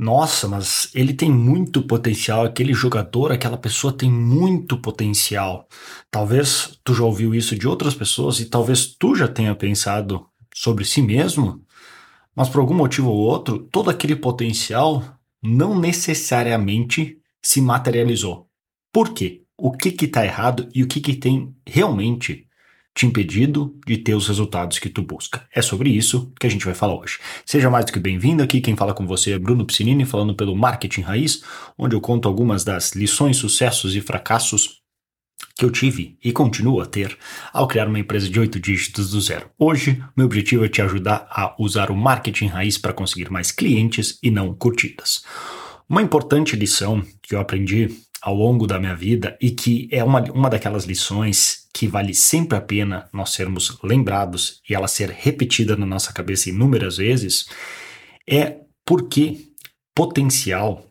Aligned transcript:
nossa, 0.00 0.48
mas 0.48 0.90
ele 0.94 1.12
tem 1.12 1.30
muito 1.30 1.82
potencial, 1.82 2.46
aquele 2.46 2.72
jogador, 2.72 3.32
aquela 3.32 3.58
pessoa 3.58 3.92
tem 3.92 4.10
muito 4.10 4.80
potencial. 4.80 5.68
Talvez 6.10 6.80
tu 6.82 6.94
já 6.94 7.04
ouviu 7.04 7.34
isso 7.34 7.54
de 7.54 7.68
outras 7.68 7.94
pessoas 7.94 8.40
e 8.40 8.46
talvez 8.46 8.86
tu 8.86 9.14
já 9.14 9.28
tenha 9.28 9.54
pensado 9.54 10.26
sobre 10.54 10.86
si 10.86 11.02
mesmo, 11.02 11.62
mas 12.34 12.48
por 12.48 12.60
algum 12.60 12.72
motivo 12.72 13.10
ou 13.10 13.18
outro, 13.18 13.58
todo 13.70 13.90
aquele 13.90 14.16
potencial 14.16 15.04
não 15.42 15.78
necessariamente 15.78 17.18
se 17.42 17.60
materializou. 17.60 18.48
Por 18.90 19.12
quê? 19.12 19.42
O 19.54 19.70
que 19.70 19.90
está 20.06 20.24
errado 20.24 20.66
e 20.74 20.82
o 20.82 20.88
que, 20.88 21.02
que 21.02 21.14
tem 21.14 21.54
realmente 21.66 22.48
te 22.94 23.06
impedido 23.06 23.78
de 23.86 23.96
ter 23.96 24.14
os 24.14 24.26
resultados 24.26 24.78
que 24.78 24.88
tu 24.88 25.02
busca. 25.02 25.46
É 25.54 25.62
sobre 25.62 25.90
isso 25.90 26.32
que 26.38 26.46
a 26.46 26.50
gente 26.50 26.64
vai 26.64 26.74
falar 26.74 26.98
hoje. 26.98 27.18
Seja 27.46 27.70
mais 27.70 27.84
do 27.84 27.92
que 27.92 28.00
bem-vindo 28.00 28.42
aqui, 28.42 28.60
quem 28.60 28.76
fala 28.76 28.92
com 28.92 29.06
você 29.06 29.32
é 29.32 29.38
Bruno 29.38 29.64
Piscinini, 29.64 30.04
falando 30.04 30.34
pelo 30.34 30.56
Marketing 30.56 31.02
Raiz, 31.02 31.42
onde 31.78 31.94
eu 31.94 32.00
conto 32.00 32.28
algumas 32.28 32.64
das 32.64 32.92
lições, 32.92 33.36
sucessos 33.36 33.94
e 33.94 34.00
fracassos 34.00 34.80
que 35.56 35.64
eu 35.64 35.70
tive 35.70 36.16
e 36.22 36.32
continuo 36.32 36.80
a 36.80 36.86
ter 36.86 37.16
ao 37.52 37.68
criar 37.68 37.88
uma 37.88 37.98
empresa 37.98 38.28
de 38.28 38.38
oito 38.38 38.58
dígitos 38.58 39.10
do 39.10 39.20
zero. 39.20 39.50
Hoje, 39.58 40.02
meu 40.16 40.26
objetivo 40.26 40.64
é 40.64 40.68
te 40.68 40.82
ajudar 40.82 41.26
a 41.30 41.54
usar 41.58 41.90
o 41.90 41.96
marketing 41.96 42.46
raiz 42.46 42.76
para 42.78 42.92
conseguir 42.92 43.30
mais 43.30 43.50
clientes 43.50 44.18
e 44.22 44.30
não 44.30 44.54
curtidas. 44.54 45.22
Uma 45.88 46.02
importante 46.02 46.56
lição 46.56 47.02
que 47.22 47.34
eu 47.34 47.40
aprendi 47.40 47.88
ao 48.22 48.34
longo 48.34 48.66
da 48.66 48.78
minha 48.78 48.94
vida 48.94 49.36
e 49.40 49.50
que 49.50 49.88
é 49.90 50.04
uma, 50.04 50.22
uma 50.30 50.50
daquelas 50.50 50.84
lições 50.84 51.59
que 51.72 51.86
vale 51.86 52.14
sempre 52.14 52.58
a 52.58 52.60
pena 52.60 53.08
nós 53.12 53.30
sermos 53.30 53.78
lembrados 53.82 54.60
e 54.68 54.74
ela 54.74 54.88
ser 54.88 55.10
repetida 55.10 55.76
na 55.76 55.86
nossa 55.86 56.12
cabeça 56.12 56.50
inúmeras 56.50 56.96
vezes, 56.96 57.48
é 58.28 58.58
porque 58.84 59.48
potencial 59.94 60.84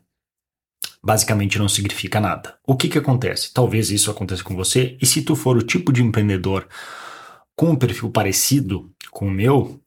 basicamente 1.03 1.57
não 1.57 1.69
significa 1.69 2.19
nada. 2.19 2.57
O 2.65 2.75
que 2.75 2.89
que 2.89 2.97
acontece? 2.97 3.53
Talvez 3.53 3.89
isso 3.89 4.11
aconteça 4.11 4.43
com 4.43 4.55
você 4.55 4.97
e 5.01 5.05
se 5.05 5.21
tu 5.21 5.35
for 5.35 5.57
o 5.57 5.63
tipo 5.63 5.91
de 5.91 6.03
empreendedor 6.03 6.67
com 7.55 7.71
um 7.71 7.75
perfil 7.75 8.09
parecido 8.09 8.91
com 9.11 9.27
o 9.27 9.31
meu, 9.31 9.81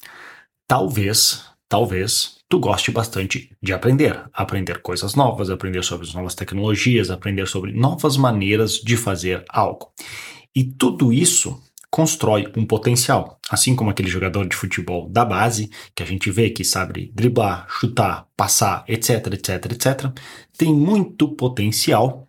talvez, 0.66 1.44
talvez 1.68 2.36
tu 2.48 2.58
goste 2.58 2.90
bastante 2.90 3.50
de 3.62 3.72
aprender, 3.72 4.24
aprender 4.32 4.82
coisas 4.82 5.14
novas, 5.14 5.48
aprender 5.48 5.82
sobre 5.82 6.06
as 6.06 6.14
novas 6.14 6.34
tecnologias, 6.34 7.10
aprender 7.10 7.46
sobre 7.46 7.72
novas 7.72 8.16
maneiras 8.16 8.74
de 8.74 8.96
fazer 8.96 9.44
algo. 9.48 9.90
E 10.54 10.64
tudo 10.64 11.12
isso 11.12 11.60
constrói 11.92 12.50
um 12.56 12.64
potencial, 12.64 13.38
assim 13.50 13.76
como 13.76 13.90
aquele 13.90 14.08
jogador 14.08 14.48
de 14.48 14.56
futebol 14.56 15.10
da 15.10 15.26
base, 15.26 15.70
que 15.94 16.02
a 16.02 16.06
gente 16.06 16.30
vê 16.30 16.48
que 16.48 16.64
sabe 16.64 17.12
driblar, 17.14 17.66
chutar, 17.68 18.26
passar, 18.34 18.82
etc, 18.88 19.26
etc, 19.34 19.72
etc, 19.72 20.06
tem 20.56 20.72
muito 20.72 21.28
potencial. 21.28 22.26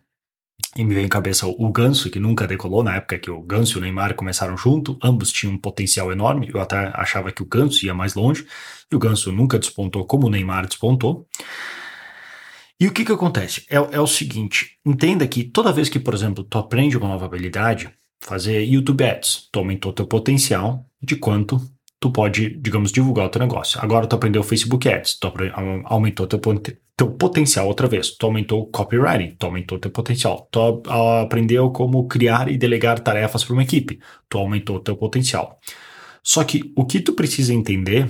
E 0.76 0.84
me 0.84 0.94
vem 0.94 1.06
em 1.06 1.08
cabeça 1.08 1.46
o 1.46 1.72
Ganso, 1.72 2.10
que 2.10 2.18
nunca 2.18 2.46
decolou 2.46 2.82
na 2.82 2.96
época 2.96 3.18
que 3.18 3.30
o 3.30 3.40
Ganso 3.40 3.78
e 3.78 3.78
o 3.78 3.80
Neymar 3.80 4.14
começaram 4.14 4.56
junto, 4.56 4.98
ambos 5.02 5.32
tinham 5.32 5.54
um 5.54 5.58
potencial 5.58 6.12
enorme, 6.12 6.50
eu 6.52 6.60
até 6.60 6.90
achava 6.94 7.32
que 7.32 7.42
o 7.42 7.46
Ganso 7.46 7.86
ia 7.86 7.94
mais 7.94 8.14
longe, 8.14 8.46
e 8.92 8.96
o 8.96 8.98
Ganso 8.98 9.32
nunca 9.32 9.58
despontou 9.58 10.04
como 10.04 10.26
o 10.26 10.30
Neymar 10.30 10.66
despontou. 10.66 11.26
E 12.78 12.86
o 12.86 12.92
que 12.92 13.04
que 13.04 13.12
acontece? 13.12 13.64
É, 13.70 13.76
é 13.76 14.00
o 14.00 14.06
seguinte, 14.06 14.78
entenda 14.84 15.26
que 15.26 15.44
toda 15.44 15.72
vez 15.72 15.88
que, 15.88 16.00
por 16.00 16.12
exemplo, 16.12 16.44
tu 16.44 16.58
aprende 16.58 16.98
uma 16.98 17.08
nova 17.08 17.24
habilidade, 17.24 17.90
fazer 18.24 18.64
YouTube 18.64 19.04
Ads. 19.04 19.48
Tu 19.52 19.58
aumentou 19.58 19.92
teu 19.92 20.06
potencial 20.06 20.86
de 21.02 21.16
quanto 21.16 21.60
tu 22.00 22.10
pode, 22.10 22.56
digamos, 22.58 22.90
divulgar 22.90 23.26
o 23.26 23.28
teu 23.28 23.40
negócio. 23.40 23.80
Agora 23.80 24.06
tu 24.06 24.16
aprendeu 24.16 24.42
Facebook 24.42 24.88
Ads, 24.88 25.18
tu 25.18 25.32
aumentou 25.84 26.26
teu, 26.26 26.40
teu 26.96 27.10
potencial 27.12 27.66
outra 27.66 27.86
vez. 27.86 28.10
Tu 28.16 28.26
aumentou 28.26 28.62
o 28.62 28.66
copywriting, 28.66 29.36
tu 29.36 29.46
aumentou 29.46 29.78
teu 29.78 29.90
potencial. 29.90 30.48
Tu 30.50 30.60
aprendeu 31.22 31.70
como 31.70 32.06
criar 32.08 32.50
e 32.50 32.58
delegar 32.58 33.00
tarefas 33.00 33.44
para 33.44 33.52
uma 33.52 33.62
equipe, 33.62 34.00
tu 34.28 34.38
aumentou 34.38 34.80
teu 34.80 34.96
potencial. 34.96 35.58
Só 36.22 36.42
que 36.44 36.72
o 36.76 36.86
que 36.86 37.00
tu 37.00 37.12
precisa 37.12 37.52
entender, 37.52 38.08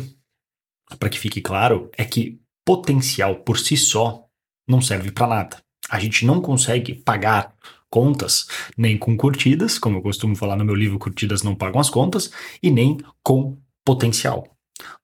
para 0.99 1.09
que 1.09 1.19
fique 1.19 1.41
claro, 1.41 1.91
é 1.97 2.05
que 2.05 2.41
potencial 2.65 3.37
por 3.37 3.59
si 3.59 3.77
só 3.77 4.25
não 4.67 4.81
serve 4.81 5.11
para 5.11 5.27
nada. 5.27 5.57
A 5.91 5.99
gente 5.99 6.25
não 6.25 6.41
consegue 6.41 6.95
pagar 6.95 7.55
contas, 7.95 8.49
nem 8.77 8.99
com 8.99 9.17
curtidas, 9.17 9.79
como 9.79 9.99
eu 9.99 10.03
costumo 10.03 10.35
falar 10.35 10.57
no 10.57 10.65
meu 10.65 10.75
livro 10.75 10.99
Curtidas 10.99 11.45
não 11.45 11.55
pagam 11.55 11.81
as 11.81 11.89
contas, 11.89 12.29
e 12.61 12.69
nem 12.69 12.99
com 13.23 13.57
potencial. 13.85 14.43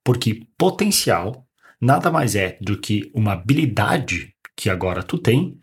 Porque 0.02 0.42
potencial 0.58 1.46
nada 1.80 2.10
mais 2.10 2.34
é 2.34 2.58
do 2.60 2.76
que 2.76 3.08
uma 3.14 3.34
habilidade 3.34 4.34
que 4.56 4.68
agora 4.68 5.04
tu 5.04 5.18
tem 5.18 5.56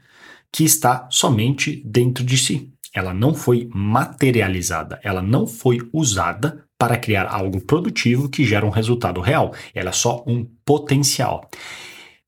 que 0.54 0.64
está 0.64 1.06
somente 1.12 1.84
dentro 1.86 2.24
de 2.24 2.38
si. 2.38 2.72
Ela 2.96 3.14
não 3.14 3.34
foi 3.34 3.68
materializada, 3.74 4.98
ela 5.04 5.22
não 5.22 5.46
foi 5.46 5.80
usada 5.92 6.66
para 6.80 6.98
criar 6.98 7.28
algo 7.28 7.60
produtivo 7.60 8.30
que 8.30 8.46
gera 8.46 8.66
um 8.66 8.70
resultado 8.70 9.20
real. 9.20 9.54
Ela 9.76 9.90
é 9.90 9.94
só 9.94 10.24
um 10.26 10.46
potencial. 10.64 11.50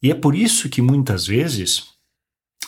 E 0.04 0.12
é 0.12 0.14
por 0.14 0.36
isso 0.36 0.68
que 0.68 0.82
muitas 0.82 1.26
vezes 1.26 1.86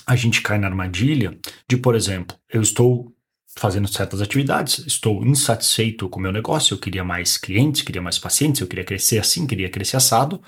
a 0.05 0.15
gente 0.15 0.41
cai 0.41 0.57
na 0.57 0.67
armadilha 0.67 1.37
de, 1.67 1.77
por 1.77 1.95
exemplo, 1.95 2.35
eu 2.49 2.61
estou 2.61 3.13
fazendo 3.57 3.87
certas 3.87 4.21
atividades, 4.21 4.79
estou 4.85 5.25
insatisfeito 5.25 6.07
com 6.09 6.19
o 6.19 6.21
meu 6.21 6.31
negócio, 6.31 6.73
eu 6.73 6.77
queria 6.77 7.03
mais 7.03 7.37
clientes, 7.37 7.81
queria 7.81 8.01
mais 8.01 8.17
pacientes, 8.17 8.61
eu 8.61 8.67
queria 8.67 8.85
crescer 8.85 9.19
assim, 9.19 9.45
queria 9.45 9.69
crescer 9.69 9.97
assado. 9.97 10.41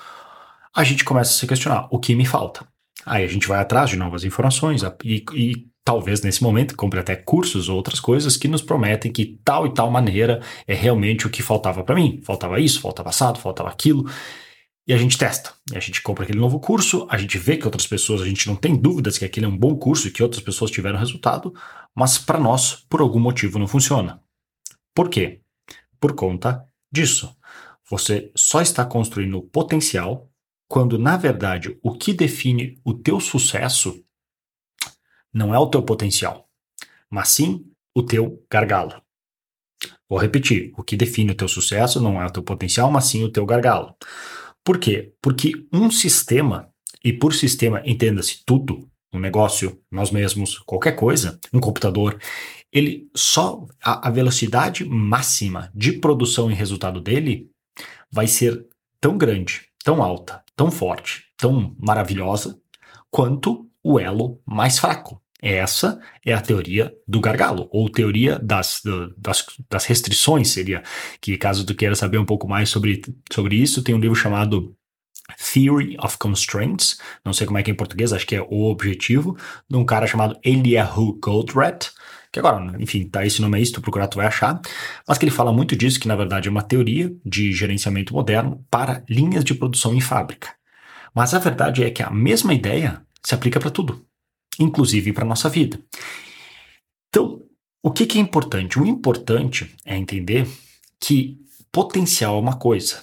A 0.75 0.83
gente 0.83 1.03
começa 1.03 1.31
a 1.31 1.33
se 1.33 1.45
questionar 1.45 1.87
o 1.91 1.99
que 1.99 2.15
me 2.15 2.25
falta. 2.25 2.65
Aí 3.05 3.23
a 3.23 3.27
gente 3.27 3.47
vai 3.47 3.59
atrás 3.59 3.89
de 3.89 3.97
novas 3.97 4.23
informações 4.23 4.81
e, 5.03 5.23
e 5.33 5.67
talvez 5.83 6.21
nesse 6.21 6.41
momento 6.41 6.75
compre 6.75 6.99
até 6.99 7.15
cursos 7.15 7.67
ou 7.67 7.75
outras 7.75 7.99
coisas 7.99 8.37
que 8.37 8.47
nos 8.47 8.61
prometem 8.61 9.11
que 9.11 9.39
tal 9.43 9.67
e 9.67 9.73
tal 9.73 9.91
maneira 9.91 10.41
é 10.65 10.73
realmente 10.73 11.27
o 11.27 11.29
que 11.29 11.43
faltava 11.43 11.83
para 11.83 11.95
mim. 11.95 12.21
Faltava 12.23 12.59
isso, 12.59 12.79
faltava 12.79 13.09
assado, 13.09 13.39
faltava 13.39 13.69
aquilo. 13.69 14.09
E 14.85 14.93
a 14.93 14.97
gente 14.97 15.17
testa. 15.17 15.53
E 15.71 15.77
a 15.77 15.79
gente 15.79 16.01
compra 16.01 16.23
aquele 16.23 16.39
novo 16.39 16.59
curso, 16.59 17.07
a 17.09 17.17
gente 17.17 17.37
vê 17.37 17.57
que 17.57 17.65
outras 17.65 17.87
pessoas, 17.87 18.21
a 18.21 18.25
gente 18.25 18.47
não 18.47 18.55
tem 18.55 18.75
dúvidas 18.75 19.17
que 19.17 19.25
aquele 19.25 19.45
é 19.45 19.49
um 19.49 19.57
bom 19.57 19.75
curso 19.77 20.07
e 20.07 20.11
que 20.11 20.21
outras 20.21 20.41
pessoas 20.41 20.71
tiveram 20.71 20.99
resultado, 20.99 21.53
mas 21.95 22.17
para 22.17 22.39
nós, 22.39 22.85
por 22.89 23.01
algum 23.01 23.19
motivo, 23.19 23.57
não 23.57 23.67
funciona. 23.67 24.21
Por 24.93 25.09
quê? 25.09 25.41
Por 25.99 26.13
conta 26.13 26.67
disso. 26.91 27.35
Você 27.89 28.31
só 28.35 28.61
está 28.61 28.85
construindo 28.85 29.41
potencial 29.41 30.29
quando, 30.67 30.97
na 30.97 31.15
verdade, 31.15 31.77
o 31.81 31.95
que 31.95 32.13
define 32.13 32.79
o 32.83 32.93
teu 32.93 33.19
sucesso 33.19 34.03
não 35.33 35.53
é 35.53 35.59
o 35.59 35.67
teu 35.67 35.81
potencial, 35.81 36.49
mas 37.09 37.29
sim 37.29 37.65
o 37.95 38.03
teu 38.03 38.43
gargalo. 38.49 39.01
Vou 40.07 40.19
repetir: 40.19 40.71
o 40.77 40.83
que 40.83 40.95
define 40.95 41.31
o 41.31 41.35
teu 41.35 41.47
sucesso 41.47 41.99
não 41.99 42.21
é 42.21 42.25
o 42.25 42.31
teu 42.31 42.43
potencial, 42.43 42.91
mas 42.91 43.05
sim 43.05 43.23
o 43.23 43.31
teu 43.31 43.45
gargalo. 43.45 43.95
Por 44.63 44.79
quê? 44.79 45.13
Porque 45.21 45.51
um 45.71 45.91
sistema, 45.91 46.69
e 47.03 47.11
por 47.11 47.33
sistema 47.33 47.81
entenda-se 47.85 48.43
tudo, 48.45 48.89
um 49.13 49.19
negócio, 49.19 49.79
nós 49.91 50.09
mesmos, 50.09 50.57
qualquer 50.59 50.93
coisa, 50.93 51.39
um 51.53 51.59
computador, 51.59 52.19
ele 52.71 53.07
só 53.15 53.67
a, 53.83 54.07
a 54.07 54.11
velocidade 54.11 54.83
máxima 54.85 55.71
de 55.75 55.93
produção 55.93 56.49
e 56.49 56.53
resultado 56.55 56.99
dele 56.99 57.49
vai 58.11 58.25
ser 58.25 58.65
tão 58.99 59.17
grande, 59.17 59.67
tão 59.83 60.01
alta, 60.01 60.43
tão 60.55 60.71
forte, 60.71 61.25
tão 61.37 61.75
maravilhosa 61.77 62.59
quanto 63.11 63.69
o 63.83 63.99
elo 63.99 64.41
mais 64.45 64.79
fraco. 64.79 65.21
Essa 65.43 65.99
é 66.25 66.31
a 66.31 66.39
teoria 66.39 66.93
do 67.05 67.19
gargalo, 67.19 67.67
ou 67.69 67.89
teoria 67.89 68.39
das, 68.39 68.81
das, 69.17 69.45
das, 69.69 69.83
restrições, 69.83 70.47
seria. 70.47 70.81
Que 71.19 71.37
caso 71.37 71.65
tu 71.65 71.75
queira 71.75 71.95
saber 71.95 72.17
um 72.17 72.23
pouco 72.23 72.47
mais 72.47 72.69
sobre, 72.69 73.01
sobre 73.29 73.57
isso, 73.57 73.83
tem 73.83 73.93
um 73.93 73.99
livro 73.99 74.15
chamado 74.15 74.73
Theory 75.53 75.97
of 76.01 76.17
Constraints, 76.17 76.97
não 77.25 77.33
sei 77.33 77.45
como 77.45 77.57
é 77.57 77.63
que 77.63 77.69
é 77.69 77.73
em 77.73 77.75
português, 77.75 78.13
acho 78.13 78.25
que 78.25 78.37
é 78.37 78.41
O 78.41 78.69
Objetivo, 78.71 79.35
de 79.69 79.75
um 79.75 79.83
cara 79.83 80.07
chamado 80.07 80.39
Eliyahu 80.45 81.19
Goldratt, 81.21 81.89
que 82.31 82.39
agora, 82.39 82.77
enfim, 82.79 83.09
tá 83.09 83.25
esse 83.25 83.41
nome 83.41 83.57
aí, 83.57 83.65
se 83.65 83.73
tu 83.73 83.81
procurar 83.81 84.07
tu 84.07 84.15
vai 84.15 84.27
achar, 84.27 84.61
mas 85.05 85.17
que 85.17 85.25
ele 85.25 85.31
fala 85.31 85.51
muito 85.51 85.75
disso, 85.75 85.99
que 85.99 86.07
na 86.07 86.15
verdade 86.15 86.47
é 86.47 86.51
uma 86.51 86.63
teoria 86.63 87.13
de 87.25 87.51
gerenciamento 87.51 88.13
moderno 88.13 88.65
para 88.71 89.03
linhas 89.09 89.43
de 89.43 89.53
produção 89.53 89.93
em 89.93 89.99
fábrica. 89.99 90.55
Mas 91.13 91.33
a 91.33 91.39
verdade 91.39 91.83
é 91.83 91.91
que 91.91 92.01
a 92.01 92.09
mesma 92.09 92.53
ideia 92.53 93.01
se 93.21 93.35
aplica 93.35 93.59
para 93.59 93.69
tudo 93.69 94.05
inclusive 94.59 95.13
para 95.13 95.23
a 95.23 95.27
nossa 95.27 95.49
vida. 95.49 95.79
Então, 97.09 97.41
o 97.81 97.91
que, 97.91 98.05
que 98.05 98.17
é 98.17 98.21
importante? 98.21 98.79
O 98.79 98.85
importante 98.85 99.75
é 99.85 99.97
entender 99.97 100.47
que 100.99 101.37
potencial 101.71 102.37
é 102.37 102.39
uma 102.39 102.57
coisa, 102.57 103.01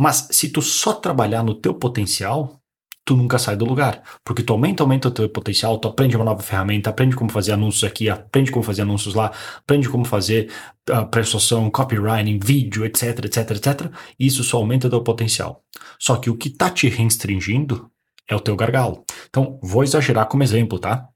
mas 0.00 0.28
se 0.30 0.48
tu 0.50 0.60
só 0.60 0.92
trabalhar 0.92 1.42
no 1.42 1.54
teu 1.54 1.74
potencial, 1.74 2.60
tu 3.06 3.16
nunca 3.16 3.38
sai 3.38 3.56
do 3.56 3.64
lugar. 3.64 4.02
Porque 4.24 4.42
tu 4.42 4.52
aumenta, 4.52 4.82
aumenta 4.82 5.08
o 5.08 5.10
teu 5.10 5.28
potencial, 5.28 5.78
tu 5.78 5.88
aprende 5.88 6.16
uma 6.16 6.24
nova 6.24 6.42
ferramenta, 6.42 6.90
aprende 6.90 7.14
como 7.14 7.30
fazer 7.30 7.52
anúncios 7.52 7.84
aqui, 7.84 8.10
aprende 8.10 8.50
como 8.50 8.64
fazer 8.64 8.82
anúncios 8.82 9.14
lá, 9.14 9.32
aprende 9.58 9.88
como 9.88 10.04
fazer 10.04 10.50
uh, 10.90 11.06
prestação, 11.06 11.70
copywriting, 11.70 12.38
vídeo, 12.38 12.84
etc, 12.84 13.24
etc, 13.24 13.50
etc. 13.52 13.92
E 14.18 14.26
isso 14.26 14.42
só 14.42 14.58
aumenta 14.58 14.88
o 14.88 14.90
teu 14.90 15.02
potencial. 15.02 15.62
Só 15.98 16.16
que 16.16 16.28
o 16.28 16.36
que 16.36 16.50
tá 16.50 16.68
te 16.68 16.88
restringindo 16.88 17.90
é 18.28 18.34
o 18.34 18.40
teu 18.40 18.56
gargalo. 18.56 19.04
Então, 19.28 19.58
vou 19.62 19.84
exagerar 19.84 20.26
como 20.26 20.42
exemplo, 20.42 20.78
tá? 20.78 21.08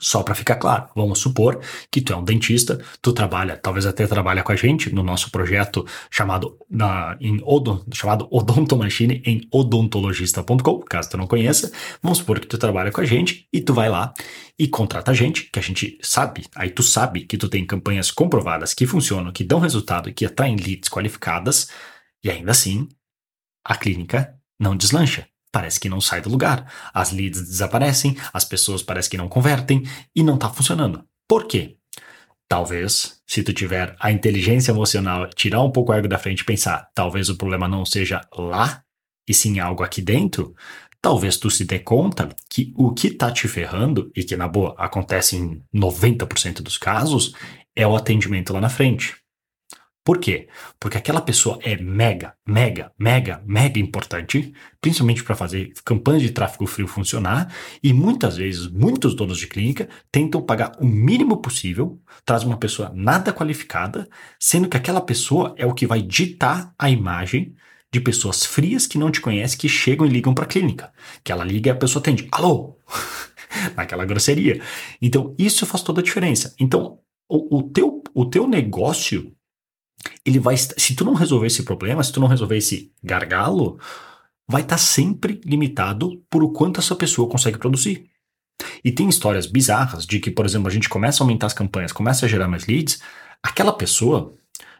Só 0.00 0.22
para 0.22 0.34
ficar 0.34 0.56
claro, 0.56 0.88
vamos 0.96 1.18
supor 1.18 1.60
que 1.90 2.00
tu 2.00 2.12
é 2.12 2.16
um 2.16 2.24
dentista, 2.24 2.80
tu 3.00 3.12
trabalha, 3.12 3.56
talvez 3.56 3.86
até 3.86 4.06
trabalha 4.06 4.42
com 4.42 4.50
a 4.50 4.56
gente 4.56 4.92
no 4.92 5.02
nosso 5.02 5.30
projeto 5.30 5.86
chamado 6.10 6.58
na, 6.68 7.16
em 7.20 7.40
odon, 7.44 7.84
chamado 7.92 8.26
Odontomachine 8.30 9.22
em 9.24 9.46
odontologista.com, 9.52 10.80
caso 10.80 11.10
tu 11.10 11.16
não 11.16 11.26
conheça. 11.26 11.70
Vamos 12.02 12.18
supor 12.18 12.40
que 12.40 12.46
tu 12.46 12.58
trabalha 12.58 12.90
com 12.90 13.00
a 13.00 13.04
gente 13.04 13.46
e 13.52 13.60
tu 13.60 13.74
vai 13.74 13.88
lá 13.88 14.12
e 14.58 14.66
contrata 14.66 15.10
a 15.10 15.14
gente, 15.14 15.50
que 15.52 15.58
a 15.58 15.62
gente 15.62 15.98
sabe, 16.02 16.46
aí 16.56 16.70
tu 16.70 16.82
sabe 16.82 17.24
que 17.24 17.36
tu 17.36 17.48
tem 17.48 17.64
campanhas 17.64 18.10
comprovadas 18.10 18.74
que 18.74 18.86
funcionam, 18.86 19.30
que 19.30 19.44
dão 19.44 19.60
resultado 19.60 20.08
e 20.08 20.12
que 20.12 20.26
atraem 20.26 20.56
leads 20.56 20.88
qualificadas, 20.88 21.68
e 22.24 22.30
ainda 22.30 22.50
assim 22.50 22.88
a 23.64 23.76
clínica 23.76 24.34
não 24.58 24.76
deslancha 24.76 25.28
parece 25.52 25.78
que 25.78 25.88
não 25.88 26.00
sai 26.00 26.22
do 26.22 26.30
lugar. 26.30 26.66
As 26.92 27.12
leads 27.12 27.42
desaparecem, 27.42 28.16
as 28.32 28.44
pessoas 28.44 28.82
parece 28.82 29.08
que 29.08 29.18
não 29.18 29.28
convertem 29.28 29.84
e 30.16 30.22
não 30.22 30.34
está 30.34 30.48
funcionando. 30.48 31.04
Por 31.28 31.46
quê? 31.46 31.76
Talvez, 32.48 33.20
se 33.26 33.42
tu 33.42 33.52
tiver 33.52 33.94
a 34.00 34.10
inteligência 34.10 34.72
emocional, 34.72 35.28
tirar 35.28 35.62
um 35.62 35.70
pouco 35.70 35.92
o 35.92 35.94
ego 35.94 36.08
da 36.08 36.18
frente 36.18 36.40
e 36.40 36.44
pensar, 36.44 36.90
talvez 36.94 37.28
o 37.28 37.36
problema 37.36 37.68
não 37.68 37.84
seja 37.84 38.20
lá, 38.36 38.82
e 39.26 39.32
sim 39.32 39.58
algo 39.58 39.82
aqui 39.82 40.02
dentro, 40.02 40.54
talvez 41.00 41.36
tu 41.38 41.50
se 41.50 41.64
dê 41.64 41.78
conta 41.78 42.28
que 42.50 42.72
o 42.76 42.92
que 42.92 43.10
tá 43.10 43.30
te 43.30 43.48
ferrando, 43.48 44.10
e 44.14 44.22
que 44.22 44.36
na 44.36 44.48
boa 44.48 44.74
acontece 44.76 45.36
em 45.36 45.62
90% 45.74 46.60
dos 46.60 46.76
casos, 46.76 47.34
é 47.74 47.86
o 47.86 47.96
atendimento 47.96 48.52
lá 48.52 48.60
na 48.60 48.68
frente. 48.68 49.21
Por 50.04 50.18
quê? 50.18 50.48
Porque 50.80 50.98
aquela 50.98 51.20
pessoa 51.20 51.60
é 51.62 51.76
mega, 51.76 52.34
mega, 52.44 52.90
mega, 52.98 53.40
mega 53.46 53.78
importante, 53.78 54.52
principalmente 54.80 55.22
para 55.22 55.36
fazer 55.36 55.72
campanhas 55.84 56.22
de 56.22 56.32
tráfego 56.32 56.66
frio 56.66 56.88
funcionar, 56.88 57.54
e 57.80 57.92
muitas 57.92 58.36
vezes 58.36 58.66
muitos 58.66 59.14
donos 59.14 59.38
de 59.38 59.46
clínica 59.46 59.88
tentam 60.10 60.42
pagar 60.42 60.72
o 60.80 60.84
mínimo 60.84 61.36
possível, 61.36 62.00
traz 62.24 62.42
uma 62.42 62.56
pessoa 62.56 62.90
nada 62.92 63.32
qualificada, 63.32 64.08
sendo 64.40 64.68
que 64.68 64.76
aquela 64.76 65.00
pessoa 65.00 65.54
é 65.56 65.64
o 65.64 65.74
que 65.74 65.86
vai 65.86 66.02
ditar 66.02 66.74
a 66.76 66.90
imagem 66.90 67.54
de 67.92 68.00
pessoas 68.00 68.44
frias 68.44 68.88
que 68.88 68.98
não 68.98 69.10
te 69.10 69.20
conhecem, 69.20 69.58
que 69.58 69.68
chegam 69.68 70.04
e 70.06 70.10
ligam 70.10 70.34
para 70.34 70.44
a 70.44 70.48
clínica. 70.48 70.92
Que 71.22 71.30
ela 71.30 71.44
liga 71.44 71.68
e 71.68 71.72
a 71.72 71.76
pessoa 71.76 72.00
atende, 72.00 72.26
alô, 72.32 72.78
naquela 73.76 74.04
grosseria. 74.04 74.60
Então, 75.00 75.34
isso 75.38 75.64
faz 75.66 75.82
toda 75.82 76.00
a 76.00 76.04
diferença. 76.04 76.54
Então, 76.58 76.98
o, 77.28 77.58
o, 77.58 77.62
teu, 77.62 78.02
o 78.14 78.24
teu 78.24 78.48
negócio 78.48 79.32
ele 80.24 80.38
vai. 80.38 80.56
Se 80.56 80.94
tu 80.94 81.04
não 81.04 81.14
resolver 81.14 81.46
esse 81.46 81.62
problema, 81.62 82.02
se 82.02 82.12
tu 82.12 82.20
não 82.20 82.28
resolver 82.28 82.56
esse 82.56 82.92
gargalo, 83.02 83.78
vai 84.48 84.62
estar 84.62 84.76
tá 84.76 84.82
sempre 84.82 85.40
limitado 85.44 86.22
por 86.28 86.42
o 86.42 86.50
quanto 86.50 86.80
essa 86.80 86.94
pessoa 86.94 87.28
consegue 87.28 87.58
produzir. 87.58 88.10
E 88.84 88.92
tem 88.92 89.08
histórias 89.08 89.46
bizarras 89.46 90.06
de 90.06 90.20
que, 90.20 90.30
por 90.30 90.44
exemplo, 90.44 90.68
a 90.68 90.70
gente 90.70 90.88
começa 90.88 91.22
a 91.22 91.24
aumentar 91.24 91.46
as 91.46 91.52
campanhas, 91.52 91.92
começa 91.92 92.26
a 92.26 92.28
gerar 92.28 92.48
mais 92.48 92.66
leads, 92.66 93.00
aquela 93.42 93.72
pessoa, 93.72 94.34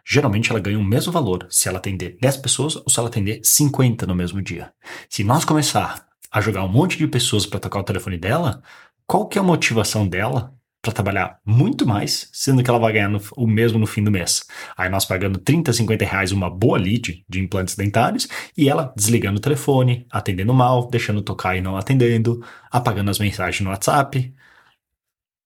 geralmente 0.04 0.50
ela 0.50 0.60
ganha 0.60 0.78
o 0.78 0.84
mesmo 0.84 1.12
valor 1.12 1.46
se 1.50 1.68
ela 1.68 1.78
atender 1.78 2.16
10 2.20 2.36
pessoas 2.38 2.76
ou 2.76 2.88
se 2.88 2.98
ela 2.98 3.08
atender 3.08 3.40
50 3.42 4.06
no 4.06 4.14
mesmo 4.14 4.40
dia. 4.42 4.72
Se 5.08 5.24
nós 5.24 5.44
começar 5.44 6.06
a 6.30 6.40
jogar 6.40 6.64
um 6.64 6.68
monte 6.68 6.96
de 6.96 7.06
pessoas 7.06 7.44
para 7.44 7.60
tocar 7.60 7.80
o 7.80 7.84
telefone 7.84 8.16
dela, 8.16 8.62
qual 9.06 9.26
que 9.26 9.38
é 9.38 9.40
a 9.40 9.44
motivação 9.44 10.06
dela 10.06 10.54
para 10.82 10.92
trabalhar 10.92 11.38
muito 11.46 11.86
mais, 11.86 12.28
sendo 12.32 12.62
que 12.62 12.68
ela 12.68 12.78
vai 12.78 12.92
ganhar 12.92 13.08
no, 13.08 13.20
o 13.36 13.46
mesmo 13.46 13.78
no 13.78 13.86
fim 13.86 14.02
do 14.02 14.10
mês. 14.10 14.44
Aí 14.76 14.90
nós 14.90 15.04
pagando 15.04 15.38
30, 15.38 15.72
50 15.72 16.04
reais 16.04 16.32
uma 16.32 16.50
boa 16.50 16.76
lead 16.76 17.24
de 17.28 17.40
implantes 17.40 17.76
dentários 17.76 18.26
e 18.58 18.68
ela 18.68 18.92
desligando 18.96 19.38
o 19.38 19.40
telefone, 19.40 20.04
atendendo 20.10 20.52
mal, 20.52 20.88
deixando 20.90 21.22
tocar 21.22 21.56
e 21.56 21.60
não 21.60 21.76
atendendo, 21.76 22.44
apagando 22.68 23.12
as 23.12 23.20
mensagens 23.20 23.60
no 23.60 23.70
WhatsApp. 23.70 24.34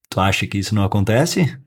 Tu 0.09 0.21
acha 0.21 0.47
que 0.47 0.57
isso 0.57 0.75
não 0.75 0.85
acontece? 0.85 1.59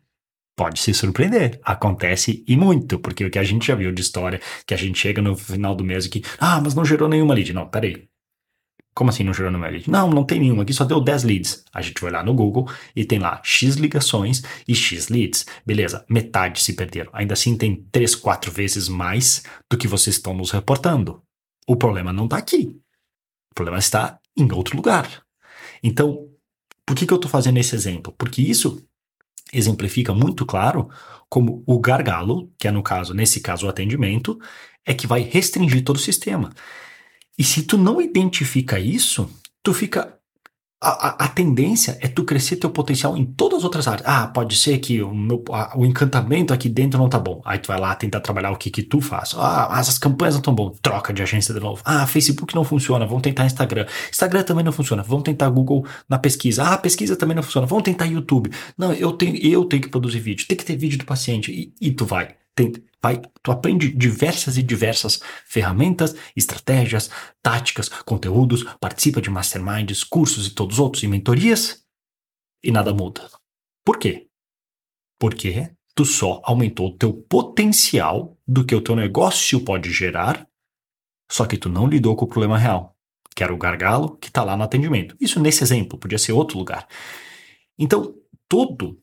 Pode 0.56 0.80
se 0.80 0.92
surpreender. 0.92 1.60
Acontece 1.64 2.44
e 2.48 2.58
muito, 2.58 2.98
porque 2.98 3.24
o 3.24 3.30
que 3.30 3.38
a 3.38 3.44
gente 3.44 3.68
já 3.68 3.76
viu 3.76 3.92
de 3.92 4.02
história, 4.02 4.42
que 4.66 4.74
a 4.74 4.78
gente 4.78 4.98
chega 4.98 5.22
no 5.22 5.36
final 5.36 5.76
do 5.76 5.84
mês 5.84 6.06
e 6.06 6.10
que, 6.10 6.24
ah, 6.40 6.60
mas 6.60 6.74
não 6.74 6.84
gerou 6.84 7.08
nenhuma 7.08 7.36
lead. 7.36 7.54
Não, 7.54 7.68
peraí. 7.70 8.09
Como 9.00 9.12
assim 9.12 9.24
não 9.24 9.34
gerou 9.34 9.50
nenhuma 9.50 9.70
lead? 9.70 9.90
Não, 9.90 10.10
não 10.10 10.26
tem 10.26 10.42
nenhuma, 10.42 10.64
aqui 10.64 10.74
só 10.74 10.84
deu 10.84 11.00
10 11.00 11.24
leads. 11.24 11.64
A 11.72 11.82
gente 11.82 12.02
vai 12.02 12.12
lá 12.12 12.22
no 12.22 12.34
Google 12.34 12.70
e 12.94 13.06
tem 13.06 13.18
lá 13.18 13.40
X 13.46 13.76
ligações 13.76 14.44
e 14.68 14.76
X 14.76 15.08
leads. 15.08 15.46
Beleza, 15.66 16.06
metade 16.10 16.62
se 16.62 16.74
perderam. 16.74 17.10
Ainda 17.14 17.32
assim 17.32 17.56
tem 17.56 17.88
3, 17.94 18.14
4 18.16 18.52
vezes 18.52 18.90
mais 18.90 19.42
do 19.72 19.78
que 19.78 19.88
vocês 19.88 20.18
estão 20.18 20.34
nos 20.34 20.52
reportando. 20.52 21.24
O 21.66 21.78
problema 21.78 22.12
não 22.12 22.26
está 22.26 22.36
aqui. 22.36 22.78
O 23.50 23.56
problema 23.56 23.80
está 23.80 24.20
em 24.36 24.52
outro 24.52 24.76
lugar. 24.76 25.24
Então, 25.82 26.28
por 26.86 26.94
que, 26.94 27.06
que 27.06 27.14
eu 27.14 27.16
estou 27.16 27.32
fazendo 27.32 27.58
esse 27.58 27.74
exemplo? 27.74 28.14
Porque 28.18 28.42
isso 28.42 28.86
exemplifica 29.54 30.14
muito 30.14 30.46
claro 30.46 30.90
como 31.30 31.64
o 31.66 31.80
gargalo, 31.80 32.52
que 32.60 32.68
é 32.68 32.72
no 32.72 32.84
caso, 32.84 33.14
nesse 33.14 33.40
caso, 33.40 33.66
o 33.66 33.70
atendimento, 33.70 34.38
é 34.86 34.94
que 34.94 35.08
vai 35.08 35.22
restringir 35.22 35.86
todo 35.86 35.96
o 35.96 36.00
sistema. 36.00 36.50
E 37.40 37.44
se 37.46 37.64
tu 37.64 37.78
não 37.78 38.02
identifica 38.02 38.78
isso, 38.78 39.30
tu 39.64 39.74
fica. 39.74 40.14
A, 40.82 41.08
a, 41.08 41.26
a, 41.26 41.28
tendência 41.28 41.98
é 42.00 42.08
tu 42.08 42.24
crescer 42.24 42.56
teu 42.56 42.70
potencial 42.70 43.18
em 43.18 43.26
todas 43.26 43.60
as 43.60 43.64
outras 43.66 43.86
áreas. 43.86 44.08
Ah, 44.08 44.28
pode 44.28 44.56
ser 44.56 44.78
que 44.78 45.02
o, 45.02 45.14
meu, 45.14 45.44
a, 45.52 45.78
o 45.78 45.86
encantamento 45.86 46.54
aqui 46.54 46.70
dentro 46.70 46.98
não 46.98 47.10
tá 47.10 47.20
bom. 47.20 47.42
Aí 47.44 47.60
tu 47.60 47.68
vai 47.68 47.78
lá 47.78 47.94
tentar 47.96 48.22
trabalhar 48.22 48.52
o 48.52 48.56
que 48.56 48.70
que 48.70 48.84
tu 48.84 49.02
faz. 49.02 49.36
Ah, 49.38 49.78
as 49.78 49.98
campanhas 49.98 50.36
não 50.36 50.40
estão 50.40 50.56
bom. 50.56 50.70
Troca 50.82 51.14
de 51.14 51.22
agência 51.22 51.54
de 51.54 51.60
novo. 51.60 51.82
Ah, 51.84 52.08
Facebook 52.08 52.56
não 52.56 52.64
funciona. 52.64 53.06
Vamos 53.06 53.24
tentar 53.24 53.46
Instagram. 53.46 53.86
Instagram 54.10 54.44
também 54.44 54.64
não 54.64 54.72
funciona. 54.72 55.04
Vamos 55.04 55.24
tentar 55.24 55.50
Google 55.50 55.86
na 56.08 56.18
pesquisa. 56.18 56.64
Ah, 56.64 56.78
pesquisa 56.78 57.18
também 57.18 57.36
não 57.36 57.44
funciona. 57.44 57.68
Vamos 57.68 57.84
tentar 57.84 58.06
YouTube. 58.06 58.50
Não, 58.78 58.94
eu 58.94 59.12
tenho, 59.12 59.36
eu 59.36 59.66
tenho 59.66 59.84
que 59.84 59.90
produzir 59.90 60.20
vídeo. 60.20 60.48
Tem 60.48 60.58
que 60.58 60.66
ter 60.66 60.78
vídeo 60.78 60.98
do 60.98 61.06
paciente. 61.06 61.52
E, 61.52 61.88
e 61.88 61.92
tu 61.92 62.06
vai. 62.06 62.36
Tem, 62.56 62.72
vai, 63.02 63.22
tu 63.42 63.52
aprende 63.52 63.90
diversas 63.90 64.58
e 64.58 64.64
diversas 64.64 65.20
ferramentas, 65.46 66.16
estratégias, 66.36 67.10
táticas, 67.42 67.90
conteúdos, 67.90 68.64
participa 68.80 69.22
de 69.22 69.30
masterminds, 69.30 70.04
cursos 70.04 70.48
e 70.48 70.52
todos 70.52 70.76
os 70.76 70.80
outros 70.80 71.04
e 71.04 71.08
mentorias 71.08 71.84
e 72.64 72.72
nada 72.72 72.94
muda. 72.94 73.30
Por 73.86 73.98
quê? 73.98 74.28
Porque 75.20 75.72
tu 75.96 76.06
só 76.06 76.42
aumentou 76.44 76.88
o 76.88 76.98
teu 76.98 77.14
potencial 77.14 78.38
do 78.48 78.66
que 78.66 78.76
o 78.76 78.82
teu 78.82 78.96
negócio 78.96 79.60
pode 79.62 79.92
gerar, 79.92 80.48
só 81.32 81.46
que 81.46 81.58
tu 81.58 81.70
não 81.70 81.88
lidou 81.88 82.16
com 82.16 82.26
o 82.26 82.28
problema 82.28 82.58
real, 82.58 82.96
que 83.36 83.44
era 83.44 83.54
o 83.54 83.58
gargalo 83.58 84.18
que 84.18 84.28
está 84.28 84.44
lá 84.44 84.56
no 84.56 84.64
atendimento. 84.64 85.16
Isso 85.20 85.40
nesse 85.40 85.64
exemplo, 85.64 85.98
podia 85.98 86.18
ser 86.18 86.32
outro 86.32 86.58
lugar. 86.58 86.88
Então, 87.78 88.16
todo 88.48 89.00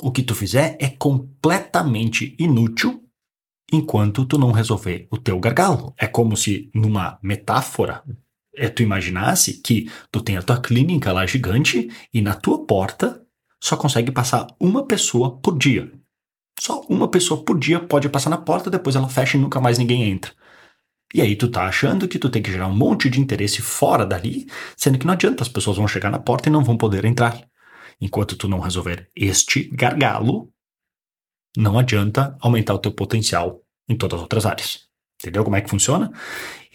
o 0.00 0.10
que 0.10 0.22
tu 0.22 0.34
fizer 0.34 0.76
é 0.80 0.88
completamente 0.88 2.34
inútil 2.38 3.04
enquanto 3.72 4.24
tu 4.24 4.38
não 4.38 4.52
resolver 4.52 5.06
o 5.10 5.18
teu 5.18 5.38
gargalo. 5.38 5.94
É 5.98 6.06
como 6.06 6.36
se, 6.36 6.70
numa 6.74 7.18
metáfora, 7.22 8.02
é, 8.54 8.68
tu 8.68 8.82
imaginasse 8.82 9.54
que 9.54 9.90
tu 10.10 10.20
tem 10.20 10.36
a 10.36 10.42
tua 10.42 10.60
clínica 10.60 11.12
lá 11.12 11.26
gigante 11.26 11.90
e 12.12 12.20
na 12.20 12.34
tua 12.34 12.66
porta 12.66 13.22
só 13.62 13.76
consegue 13.76 14.10
passar 14.10 14.46
uma 14.58 14.86
pessoa 14.86 15.38
por 15.38 15.56
dia. 15.56 15.92
Só 16.58 16.80
uma 16.88 17.08
pessoa 17.08 17.42
por 17.42 17.58
dia 17.58 17.80
pode 17.80 18.08
passar 18.08 18.30
na 18.30 18.38
porta, 18.38 18.70
depois 18.70 18.96
ela 18.96 19.08
fecha 19.08 19.36
e 19.36 19.40
nunca 19.40 19.60
mais 19.60 19.78
ninguém 19.78 20.10
entra. 20.10 20.32
E 21.12 21.20
aí 21.20 21.34
tu 21.34 21.48
tá 21.48 21.64
achando 21.64 22.06
que 22.06 22.18
tu 22.18 22.30
tem 22.30 22.42
que 22.42 22.52
gerar 22.52 22.68
um 22.68 22.76
monte 22.76 23.10
de 23.10 23.20
interesse 23.20 23.60
fora 23.60 24.06
dali, 24.06 24.46
sendo 24.76 24.98
que 24.98 25.06
não 25.06 25.14
adianta, 25.14 25.42
as 25.42 25.48
pessoas 25.48 25.76
vão 25.76 25.88
chegar 25.88 26.10
na 26.10 26.18
porta 26.18 26.48
e 26.48 26.52
não 26.52 26.62
vão 26.62 26.76
poder 26.76 27.04
entrar. 27.04 27.40
Enquanto 28.00 28.36
tu 28.36 28.48
não 28.48 28.60
resolver 28.60 29.08
este 29.16 29.64
gargalo, 29.72 30.52
não 31.56 31.78
adianta 31.78 32.36
aumentar 32.40 32.74
o 32.74 32.78
teu 32.78 32.92
potencial 32.92 33.60
em 33.88 33.96
todas 33.96 34.16
as 34.16 34.22
outras 34.22 34.46
áreas. 34.46 34.84
Entendeu 35.20 35.44
como 35.44 35.56
é 35.56 35.60
que 35.60 35.70
funciona? 35.70 36.12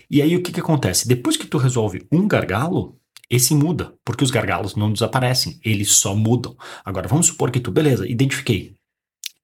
E 0.09 0.21
aí 0.21 0.35
o 0.35 0.43
que, 0.43 0.51
que 0.51 0.59
acontece? 0.59 1.07
Depois 1.07 1.37
que 1.37 1.47
tu 1.47 1.57
resolve 1.57 2.05
um 2.11 2.27
gargalo, 2.27 2.99
esse 3.29 3.55
muda, 3.55 3.93
porque 4.03 4.23
os 4.23 4.31
gargalos 4.31 4.75
não 4.75 4.93
desaparecem, 4.93 5.59
eles 5.63 5.91
só 5.93 6.15
mudam. 6.15 6.55
Agora 6.83 7.07
vamos 7.07 7.27
supor 7.27 7.49
que 7.49 7.59
tu, 7.59 7.71
beleza, 7.71 8.07
identifiquei. 8.07 8.75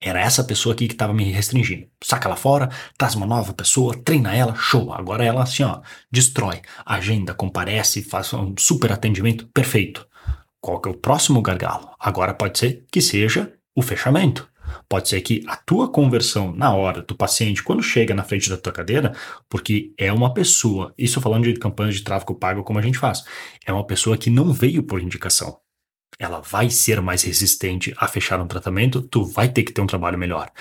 Era 0.04 0.20
essa 0.20 0.44
pessoa 0.44 0.74
aqui 0.74 0.88
que 0.88 0.94
estava 0.94 1.14
me 1.14 1.32
restringindo. 1.32 1.88
Saca 2.04 2.28
ela 2.28 2.36
fora, 2.36 2.70
traz 2.98 3.14
uma 3.14 3.26
nova 3.26 3.54
pessoa, 3.54 3.96
treina 3.96 4.36
ela, 4.36 4.56
show. 4.56 4.92
Agora 4.92 5.24
ela 5.24 5.44
assim, 5.44 5.64
ó, 5.64 5.82
destrói. 6.12 6.62
Agenda, 6.84 7.36
comparece, 7.36 8.02
faz 8.02 8.34
um 8.34 8.56
super 8.58 8.92
atendimento, 8.92 9.48
perfeito. 9.54 10.08
Qual 10.60 10.80
que 10.80 10.90
é 10.90 10.92
o 10.92 10.98
próximo 10.98 11.42
gargalo? 11.42 11.90
Agora 12.00 12.34
pode 12.34 12.58
ser 12.58 12.86
que 12.92 13.00
seja 13.00 13.54
o 13.76 13.82
fechamento. 13.82 14.51
Pode 14.88 15.10
ser 15.10 15.22
que 15.22 15.44
a 15.48 15.56
tua 15.56 15.90
conversão 15.92 16.54
na 16.54 16.74
hora 16.74 17.02
do 17.02 17.16
paciente, 17.16 17.64
quando 17.64 17.84
chega 17.84 18.14
na 18.14 18.24
frente 18.24 18.50
da 18.50 18.58
tua 18.58 18.72
cadeira, 18.72 19.16
porque 19.50 19.94
é 19.98 20.12
uma 20.12 20.34
pessoa, 20.34 20.94
isso 20.98 21.22
falando 21.22 21.44
de 21.44 21.60
campanhas 21.60 21.96
de 21.96 22.04
tráfego 22.04 22.36
pago 22.36 22.64
como 22.64 22.80
a 22.80 22.82
gente 22.82 22.98
faz, 22.98 23.24
é 23.66 23.72
uma 23.72 23.86
pessoa 23.86 24.18
que 24.18 24.30
não 24.30 24.52
veio 24.52 24.84
por 24.84 25.02
indicação. 25.02 25.60
Ela 26.20 26.40
vai 26.40 26.70
ser 26.70 27.02
mais 27.02 27.24
resistente 27.24 27.94
a 27.98 28.08
fechar 28.08 28.40
um 28.40 28.48
tratamento, 28.48 29.02
tu 29.02 29.24
vai 29.24 29.50
ter 29.50 29.64
que 29.64 29.72
ter 29.72 29.82
um 29.82 29.88
trabalho 29.88 30.18
melhor. 30.18 30.52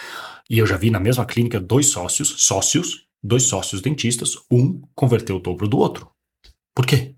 E 0.49 0.59
eu 0.59 0.67
já 0.67 0.77
vi 0.77 0.91
na 0.91 1.01
mesma 1.01 1.27
clínica 1.27 1.61
dois 1.61 1.87
sócios, 1.87 2.45
sócios, 2.45 3.07
dois 3.23 3.45
sócios 3.45 3.81
dentistas, 3.81 4.37
um 4.51 4.81
converteu 4.95 5.37
o 5.37 5.41
dobro 5.41 5.69
do 5.69 5.79
outro. 5.79 6.11
Por 6.75 6.87
quê? 6.87 7.15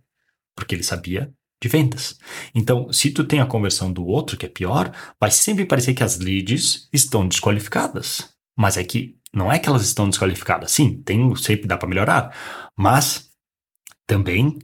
porque 0.54 0.75
ele 0.75 0.82
sabia 0.82 1.32
de 1.62 1.69
vendas. 1.69 2.19
Então, 2.52 2.92
se 2.92 3.12
tu 3.12 3.23
tem 3.23 3.40
a 3.40 3.47
conversão 3.47 3.92
do 3.92 4.04
outro, 4.04 4.37
que 4.37 4.45
é 4.45 4.49
pior, 4.49 4.92
vai 5.19 5.31
sempre 5.31 5.64
parecer 5.64 5.95
que 5.95 6.02
as 6.02 6.19
leads 6.19 6.88
estão 6.92 7.26
desqualificadas. 7.26 8.28
Mas 8.59 8.76
é 8.76 8.83
que 8.83 9.16
não 9.33 9.50
é 9.50 9.59
que 9.59 9.69
elas 9.69 9.85
estão 9.85 10.09
desqualificadas. 10.11 10.73
Sim, 10.73 11.00
tem, 11.02 11.35
sempre 11.37 11.69
dá 11.69 11.78
para 11.78 11.88
melhorar, 11.88 12.37
mas 12.76 13.31
também 14.07 14.59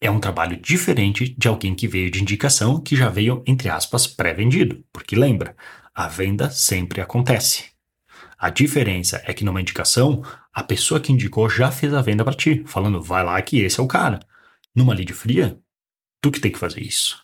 é 0.00 0.10
um 0.10 0.18
trabalho 0.18 0.56
diferente 0.56 1.34
de 1.38 1.46
alguém 1.46 1.74
que 1.74 1.86
veio 1.86 2.10
de 2.10 2.22
indicação, 2.22 2.80
que 2.80 2.96
já 2.96 3.10
veio, 3.10 3.44
entre 3.46 3.68
aspas, 3.68 4.06
pré-vendido. 4.06 4.82
Porque 4.92 5.14
lembra, 5.14 5.54
a 5.94 6.08
venda 6.08 6.50
sempre 6.50 7.02
acontece. 7.02 7.66
A 8.38 8.48
diferença 8.50 9.22
é 9.26 9.34
que 9.34 9.44
numa 9.44 9.60
indicação, 9.60 10.22
a 10.52 10.62
pessoa 10.62 11.00
que 11.00 11.12
indicou 11.12 11.48
já 11.48 11.70
fez 11.70 11.92
a 11.94 12.02
venda 12.02 12.24
para 12.24 12.34
ti, 12.34 12.64
falando, 12.66 13.00
vai 13.02 13.22
lá 13.22 13.40
que 13.42 13.60
esse 13.60 13.78
é 13.78 13.82
o 13.82 13.86
cara. 13.86 14.20
Numa 14.74 14.94
lead 14.94 15.12
fria, 15.12 15.58
Tu 16.24 16.30
que 16.30 16.40
tem 16.40 16.50
que 16.50 16.58
fazer 16.58 16.80
isso. 16.80 17.18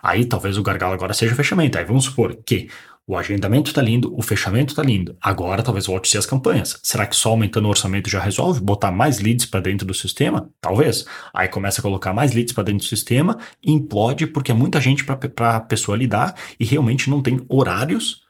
Aí 0.00 0.24
talvez 0.24 0.56
o 0.56 0.62
gargalo 0.62 0.94
agora 0.94 1.12
seja 1.12 1.32
o 1.32 1.36
fechamento. 1.36 1.76
Aí 1.76 1.84
vamos 1.84 2.04
supor 2.04 2.38
que 2.46 2.68
o 3.04 3.16
agendamento 3.16 3.70
está 3.72 3.82
lindo, 3.82 4.16
o 4.16 4.22
fechamento 4.22 4.70
está 4.72 4.84
lindo. 4.84 5.16
Agora 5.20 5.64
talvez 5.64 5.86
volte 5.86 6.08
ser 6.08 6.18
as 6.18 6.26
campanhas. 6.26 6.78
Será 6.80 7.08
que 7.08 7.16
só 7.16 7.30
aumentando 7.30 7.66
o 7.66 7.70
orçamento 7.70 8.08
já 8.08 8.20
resolve? 8.20 8.60
Botar 8.60 8.92
mais 8.92 9.18
leads 9.18 9.46
para 9.46 9.58
dentro 9.58 9.84
do 9.84 9.92
sistema? 9.92 10.48
Talvez. 10.60 11.04
Aí 11.34 11.48
começa 11.48 11.80
a 11.80 11.82
colocar 11.82 12.12
mais 12.12 12.34
leads 12.34 12.52
para 12.52 12.62
dentro 12.62 12.86
do 12.86 12.88
sistema, 12.88 13.36
implode 13.64 14.28
porque 14.28 14.52
é 14.52 14.54
muita 14.54 14.80
gente 14.80 15.04
para 15.04 15.56
a 15.56 15.60
pessoa 15.60 15.98
lidar 15.98 16.36
e 16.60 16.64
realmente 16.64 17.10
não 17.10 17.20
tem 17.20 17.44
horários 17.48 18.22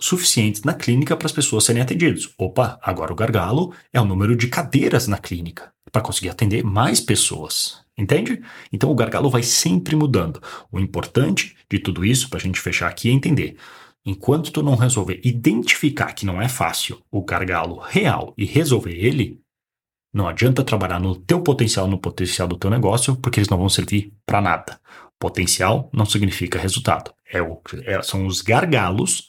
suficientes 0.00 0.62
na 0.62 0.72
clínica 0.72 1.16
para 1.16 1.26
as 1.26 1.32
pessoas 1.32 1.64
serem 1.64 1.82
atendidas. 1.82 2.30
Opa, 2.38 2.78
agora 2.80 3.12
o 3.12 3.16
gargalo 3.16 3.74
é 3.92 4.00
o 4.00 4.04
número 4.04 4.36
de 4.36 4.46
cadeiras 4.46 5.08
na 5.08 5.18
clínica 5.18 5.72
para 5.90 6.00
conseguir 6.00 6.28
atender 6.28 6.62
mais 6.62 7.00
pessoas. 7.00 7.87
Entende? 7.98 8.40
Então 8.72 8.90
o 8.90 8.94
gargalo 8.94 9.28
vai 9.28 9.42
sempre 9.42 9.96
mudando. 9.96 10.40
O 10.70 10.78
importante 10.78 11.56
de 11.68 11.80
tudo 11.80 12.04
isso, 12.04 12.30
para 12.30 12.38
a 12.38 12.42
gente 12.42 12.60
fechar 12.60 12.88
aqui, 12.88 13.08
é 13.08 13.12
entender. 13.12 13.56
Enquanto 14.06 14.52
tu 14.52 14.62
não 14.62 14.76
resolver 14.76 15.20
identificar 15.24 16.12
que 16.12 16.24
não 16.24 16.40
é 16.40 16.48
fácil 16.48 17.02
o 17.10 17.24
gargalo 17.24 17.78
real 17.80 18.32
e 18.38 18.44
resolver 18.44 18.94
ele, 18.94 19.40
não 20.14 20.28
adianta 20.28 20.64
trabalhar 20.64 21.00
no 21.00 21.16
teu 21.16 21.42
potencial, 21.42 21.88
no 21.88 21.98
potencial 21.98 22.46
do 22.46 22.56
teu 22.56 22.70
negócio, 22.70 23.16
porque 23.16 23.40
eles 23.40 23.48
não 23.48 23.58
vão 23.58 23.68
servir 23.68 24.14
para 24.24 24.40
nada. 24.40 24.80
Potencial 25.18 25.90
não 25.92 26.06
significa 26.06 26.58
resultado. 26.58 27.12
É 27.30 27.42
o, 27.42 27.60
é, 27.84 28.00
são 28.02 28.26
os 28.26 28.40
gargalos 28.40 29.28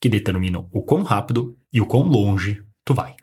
que 0.00 0.08
determinam 0.08 0.68
o 0.72 0.82
quão 0.82 1.02
rápido 1.02 1.56
e 1.72 1.80
o 1.80 1.86
quão 1.86 2.02
longe 2.02 2.62
tu 2.84 2.92
vai. 2.92 3.14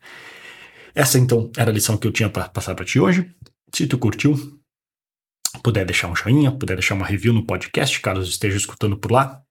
Essa 0.95 1.19
então 1.19 1.51
era 1.57 1.69
a 1.69 1.73
lição 1.73 1.97
que 1.97 2.07
eu 2.07 2.11
tinha 2.11 2.29
para 2.29 2.49
passar 2.49 2.73
para 2.73 2.85
ti 2.85 2.99
hoje. 2.99 3.29
Se 3.73 3.85
tu 3.85 3.97
curtiu, 3.97 4.60
puder 5.63 5.85
deixar 5.85 6.07
um 6.07 6.15
joinha, 6.15 6.51
puder 6.51 6.75
deixar 6.75 6.95
uma 6.95 7.05
review 7.05 7.33
no 7.33 7.45
podcast, 7.45 7.99
caso 7.99 8.21
esteja 8.21 8.57
escutando 8.57 8.97
por 8.97 9.11
lá. 9.11 9.41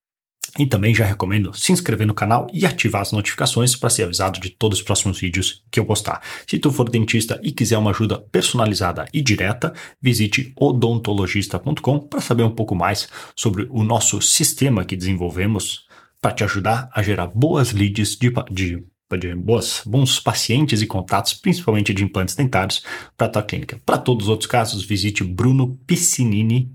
E 0.59 0.67
também 0.67 0.93
já 0.93 1.05
recomendo 1.05 1.55
se 1.55 1.71
inscrever 1.71 2.07
no 2.07 2.15
canal 2.15 2.49
e 2.53 2.67
ativar 2.67 3.03
as 3.03 3.13
notificações 3.13 3.77
para 3.77 3.89
ser 3.89 4.03
avisado 4.03 4.41
de 4.41 4.51
todos 4.51 4.79
os 4.79 4.85
próximos 4.85 5.21
vídeos 5.21 5.63
que 5.71 5.79
eu 5.79 5.85
postar. 5.85 6.21
Se 6.45 6.59
tu 6.59 6.73
for 6.73 6.91
dentista 6.91 7.39
e 7.43 7.53
quiser 7.53 7.79
uma 7.79 7.91
ajuda 7.91 8.19
personalizada 8.19 9.07
e 9.13 9.23
direta, 9.23 9.73
visite 10.03 10.53
odontologista.com 10.57 12.01
para 12.01 12.21
saber 12.21 12.43
um 12.43 12.51
pouco 12.51 12.75
mais 12.75 13.09
sobre 13.37 13.69
o 13.71 13.85
nosso 13.85 14.21
sistema 14.21 14.85
que 14.85 14.97
desenvolvemos 14.97 15.87
para 16.21 16.33
te 16.33 16.43
ajudar 16.43 16.91
a 16.93 17.01
gerar 17.01 17.29
boas 17.29 17.73
leads 17.73 18.17
de, 18.17 18.33
de 18.51 18.85
de 19.19 19.35
boas, 19.35 19.83
bons 19.87 20.21
pacientes 20.21 20.83
e 20.83 20.87
contatos, 20.87 21.35
principalmente 21.35 21.93
de 21.93 22.05
implantes 22.05 22.35
dentários, 22.35 22.83
para 23.17 23.27
a 23.27 23.31
tua 23.31 23.43
clínica. 23.43 23.81
Para 23.85 23.99
todos 23.99 24.27
os 24.27 24.31
outros 24.31 24.49
casos, 24.49 24.85
visite 24.85 25.25
brunopiscinini, 25.25 26.71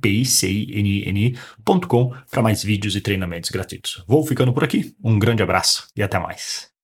para 2.30 2.42
mais 2.42 2.64
vídeos 2.64 2.96
e 2.96 3.02
treinamentos 3.02 3.50
gratuitos. 3.50 4.04
Vou 4.08 4.26
ficando 4.26 4.54
por 4.54 4.64
aqui, 4.64 4.96
um 5.04 5.18
grande 5.18 5.44
abraço 5.44 5.88
e 5.96 6.04
até 6.04 6.20
mais. 6.20 6.75